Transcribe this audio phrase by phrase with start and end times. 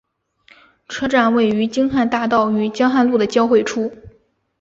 [0.89, 3.91] 车站位于京汉大道与江汉路的交汇处。